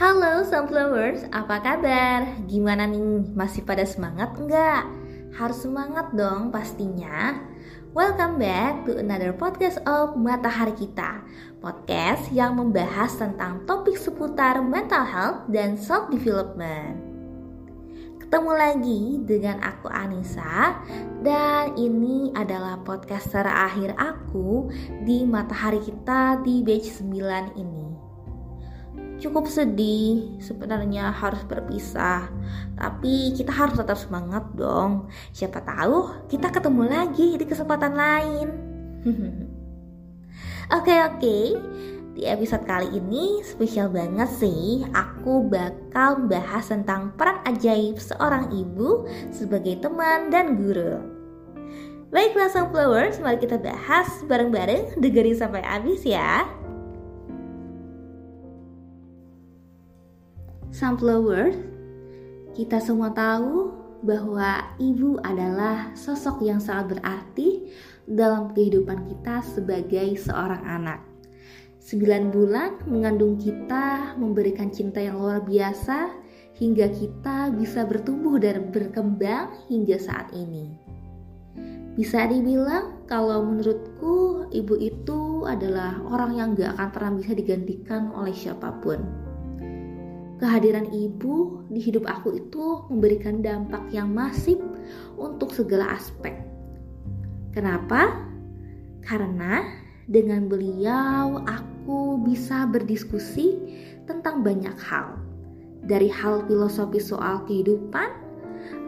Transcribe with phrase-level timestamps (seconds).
[0.00, 2.24] Halo Sunflowers, apa kabar?
[2.48, 4.88] Gimana nih, masih pada semangat enggak?
[5.36, 7.36] Harus semangat dong pastinya.
[7.92, 11.20] Welcome back to another podcast of Matahari Kita.
[11.60, 16.96] Podcast yang membahas tentang topik seputar mental health dan self-development.
[18.24, 20.80] Ketemu lagi dengan aku Anissa.
[21.20, 24.72] Dan ini adalah podcast terakhir aku
[25.04, 27.89] di Matahari Kita di batch 9 ini
[29.20, 32.32] cukup sedih sebenarnya harus berpisah.
[32.74, 35.12] Tapi kita harus tetap semangat dong.
[35.36, 38.48] Siapa tahu kita ketemu lagi di kesempatan lain.
[40.70, 41.18] Oke oke.
[41.18, 41.46] Okay,
[42.14, 49.02] di episode kali ini spesial banget sih aku bakal bahas tentang peran ajaib seorang ibu
[49.34, 51.02] sebagai teman dan guru.
[52.14, 54.98] Baiklah Sunflowers, mari kita bahas bareng-bareng.
[55.02, 56.46] Dengerin sampai habis ya.
[60.80, 61.52] Sunflower,
[62.56, 63.68] kita semua tahu
[64.00, 67.68] bahwa ibu adalah sosok yang sangat berarti
[68.08, 71.04] dalam kehidupan kita sebagai seorang anak.
[71.84, 76.16] Sembilan bulan mengandung kita, memberikan cinta yang luar biasa
[76.56, 80.80] hingga kita bisa bertumbuh dan berkembang hingga saat ini.
[81.92, 88.32] Bisa dibilang kalau menurutku ibu itu adalah orang yang gak akan pernah bisa digantikan oleh
[88.32, 89.29] siapa pun
[90.40, 94.56] kehadiran ibu di hidup aku itu memberikan dampak yang masif
[95.20, 96.32] untuk segala aspek.
[97.52, 98.16] Kenapa?
[99.04, 99.68] Karena
[100.08, 103.54] dengan beliau aku bisa berdiskusi
[104.08, 105.20] tentang banyak hal.
[105.84, 108.08] Dari hal filosofi soal kehidupan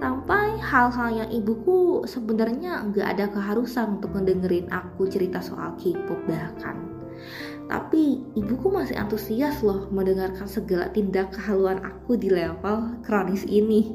[0.00, 6.76] sampai hal-hal yang ibuku sebenarnya nggak ada keharusan untuk mendengerin aku cerita soal K-pop bahkan.
[7.70, 13.94] Tapi ibuku masih antusias loh mendengarkan segala tindak kehaluan aku di level kronis ini.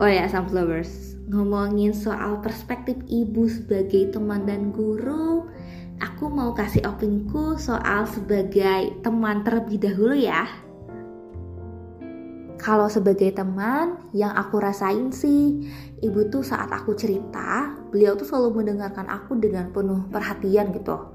[0.00, 5.46] Oh ya, Sunflowers, ngomongin soal perspektif ibu sebagai teman dan guru,
[6.02, 10.48] aku mau kasih opiniku soal sebagai teman terlebih dahulu ya.
[12.58, 15.66] Kalau sebagai teman, yang aku rasain sih,
[15.98, 21.12] ibu tuh saat aku cerita, beliau tuh selalu mendengarkan aku dengan penuh perhatian gitu.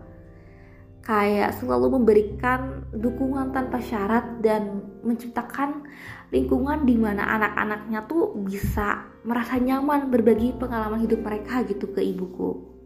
[1.01, 5.87] Kayak selalu memberikan dukungan tanpa syarat dan menciptakan
[6.29, 12.77] lingkungan di mana anak-anaknya tuh bisa merasa nyaman berbagi pengalaman hidup mereka gitu ke ibuku.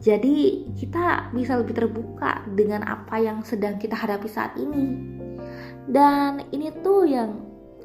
[0.00, 4.96] Jadi kita bisa lebih terbuka dengan apa yang sedang kita hadapi saat ini.
[5.86, 7.30] Dan ini tuh yang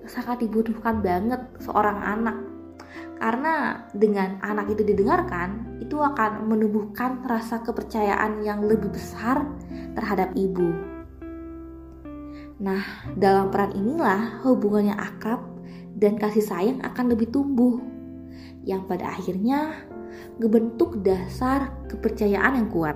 [0.07, 2.54] sangat dibutuhkan banget seorang anak
[3.15, 9.47] karena dengan anak itu didengarkan itu akan menumbuhkan rasa kepercayaan yang lebih besar
[9.95, 10.69] terhadap ibu.
[12.59, 12.83] Nah,
[13.15, 15.43] dalam peran inilah hubungan yang akrab
[15.95, 17.79] dan kasih sayang akan lebih tumbuh
[18.67, 19.87] yang pada akhirnya
[20.39, 22.95] ngebentuk dasar kepercayaan yang kuat.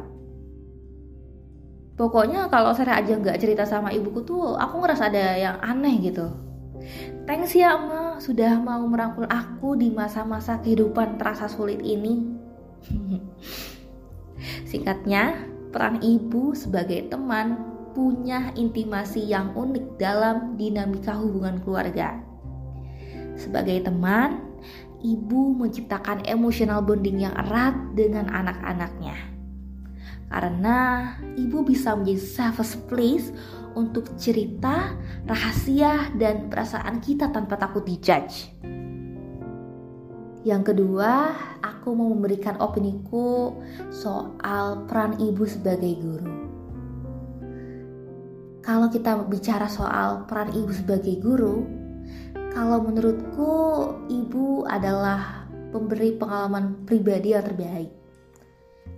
[2.00, 6.31] Pokoknya kalau saya aja nggak cerita sama ibuku tuh aku ngerasa ada yang aneh gitu
[7.29, 12.25] Thanks ya Ma, sudah mau merangkul aku di masa-masa kehidupan terasa sulit ini.
[14.73, 15.38] Singkatnya,
[15.69, 17.53] peran ibu sebagai teman
[17.94, 22.18] punya intimasi yang unik dalam dinamika hubungan keluarga.
[23.38, 24.41] Sebagai teman,
[25.06, 29.13] ibu menciptakan emotional bonding yang erat dengan anak-anaknya.
[30.30, 33.34] Karena ibu bisa menjadi safe place
[33.74, 34.94] untuk cerita,
[35.25, 38.53] rahasia, dan perasaan kita tanpa takut dijudge.
[40.48, 43.59] Yang kedua, aku mau memberikan opiniku
[43.92, 46.31] soal peran ibu sebagai guru.
[48.64, 51.66] Kalau kita bicara soal peran ibu sebagai guru,
[52.56, 53.54] kalau menurutku
[54.07, 57.92] ibu adalah pemberi pengalaman pribadi yang terbaik.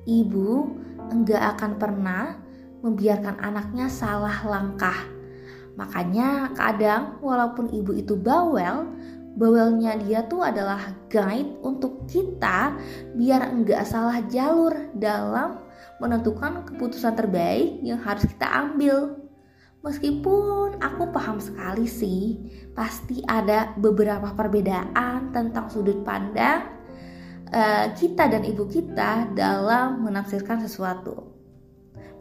[0.07, 0.49] Ibu
[1.11, 2.39] enggak akan pernah
[2.81, 4.95] membiarkan anaknya salah langkah.
[5.77, 8.89] Makanya kadang walaupun ibu itu bawel,
[9.37, 12.75] bawelnya dia tuh adalah guide untuk kita
[13.15, 15.61] biar enggak salah jalur dalam
[16.01, 19.21] menentukan keputusan terbaik yang harus kita ambil.
[19.81, 22.37] Meskipun aku paham sekali sih,
[22.77, 26.80] pasti ada beberapa perbedaan tentang sudut pandang
[27.51, 31.31] uh, kita dan ibu kita dalam menafsirkan sesuatu.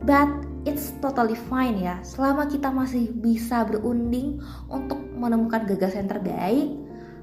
[0.00, 0.28] But
[0.64, 4.40] it's totally fine ya, selama kita masih bisa berunding
[4.72, 6.72] untuk menemukan gagasan terbaik,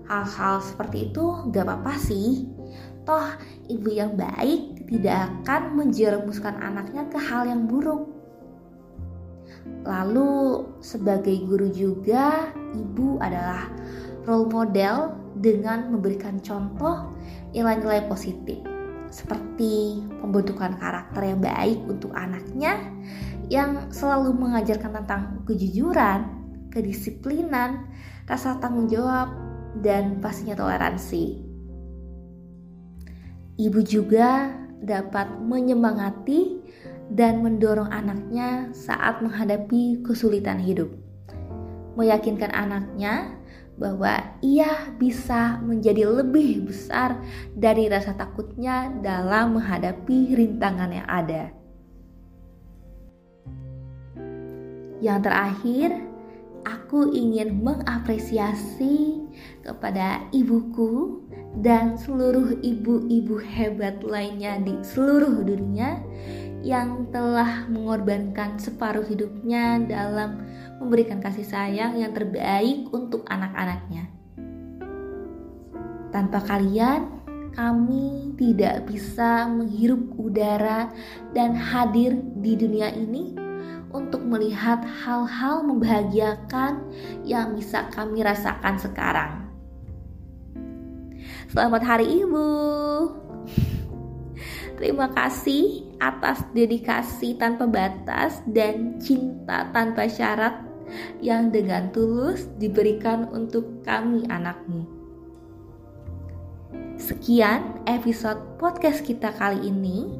[0.05, 2.45] hal-hal seperti itu gak apa-apa sih.
[3.01, 3.33] Toh
[3.71, 8.13] ibu yang baik tidak akan menjerumuskan anaknya ke hal yang buruk.
[9.87, 13.71] Lalu sebagai guru juga, ibu adalah
[14.27, 17.13] role model dengan memberikan contoh
[17.53, 18.59] nilai-nilai positif
[19.07, 22.75] seperti pembentukan karakter yang baik untuk anaknya
[23.47, 26.27] yang selalu mengajarkan tentang kejujuran,
[26.67, 27.87] kedisiplinan,
[28.27, 29.31] rasa tanggung jawab,
[29.79, 31.47] dan pastinya toleransi.
[33.57, 34.51] Ibu juga
[34.83, 36.61] dapat menyemangati
[37.09, 40.91] dan mendorong anaknya saat menghadapi kesulitan hidup.
[41.97, 43.33] Meyakinkan anaknya
[43.77, 47.21] bahwa ia bisa menjadi lebih besar
[47.53, 51.43] dari rasa takutnya dalam menghadapi rintangan yang ada.
[54.97, 55.89] Yang terakhir,
[56.65, 59.21] aku ingin mengapresiasi
[59.61, 61.21] kepada ibuku
[61.61, 66.01] dan seluruh ibu-ibu hebat lainnya di seluruh dunia
[66.67, 70.43] yang telah mengorbankan separuh hidupnya dalam
[70.83, 74.11] memberikan kasih sayang yang terbaik untuk anak-anaknya.
[76.11, 77.23] Tanpa kalian,
[77.55, 80.91] kami tidak bisa menghirup udara
[81.31, 83.31] dan hadir di dunia ini
[83.95, 86.83] untuk melihat hal-hal membahagiakan
[87.23, 89.31] yang bisa kami rasakan sekarang.
[91.47, 92.47] Selamat Hari Ibu.
[94.77, 100.61] Terima kasih atas dedikasi tanpa batas dan cinta tanpa syarat
[101.19, 104.85] yang dengan tulus diberikan untuk kami anakmu.
[106.97, 110.13] Sekian episode podcast kita kali ini.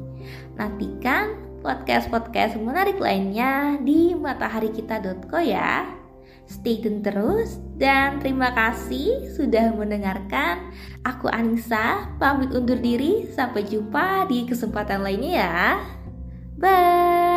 [0.58, 5.97] Nantikan podcast-podcast menarik lainnya di mataharikita.co ya.
[6.48, 10.72] Stay tune terus dan terima kasih sudah mendengarkan.
[11.04, 13.28] Aku Anissa pamit undur diri.
[13.36, 15.60] Sampai jumpa di kesempatan lainnya ya.
[16.56, 17.27] Bye.